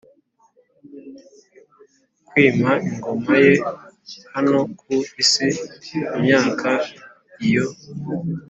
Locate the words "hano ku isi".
4.33-5.47